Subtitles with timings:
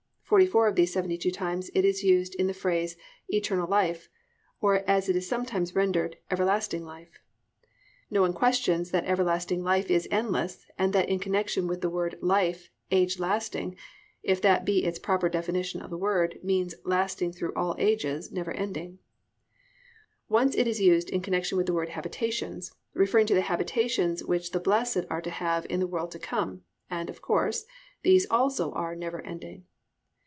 [0.31, 2.95] Forty four of these 72 times it is used in the phrase
[3.27, 4.07] "eternal life,"
[4.61, 7.19] or as it is sometimes rendered, "everlasting life."
[8.09, 12.17] No one questions that everlasting life is endless and that in connection with the word
[12.21, 13.75] "life" "age lasting"
[14.23, 18.51] (if that be its proper derivation of the word) means lasting through all ages, never
[18.53, 18.99] ending.
[20.29, 24.51] Once it is used in connection with the word "habitations," referring to the habitations which
[24.51, 27.65] the blessed are to have in the world to come, and, of course,
[28.03, 29.65] these also are never ending.